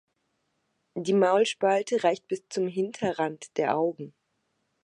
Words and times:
Die 0.95 1.13
Maulspalte 1.13 2.03
reicht 2.03 2.27
bis 2.27 2.41
zum 2.49 2.65
Hinterrand 2.67 3.55
der 3.57 3.77
Augen. 3.77 4.15